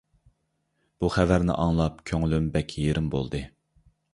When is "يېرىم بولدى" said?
2.85-3.43